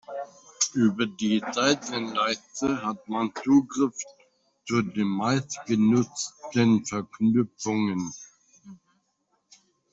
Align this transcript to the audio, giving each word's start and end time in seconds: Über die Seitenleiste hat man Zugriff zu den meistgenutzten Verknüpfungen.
Über 0.73 1.05
die 1.05 1.43
Seitenleiste 1.51 2.83
hat 2.83 3.07
man 3.07 3.31
Zugriff 3.35 3.95
zu 4.65 4.81
den 4.81 5.05
meistgenutzten 5.05 6.83
Verknüpfungen. 6.87 8.11